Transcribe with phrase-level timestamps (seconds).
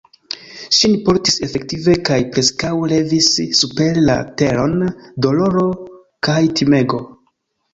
[0.75, 4.75] Ŝin portis efektive kaj preskaŭ levis super la teron
[5.27, 5.67] doloro
[6.31, 7.05] kaj timego.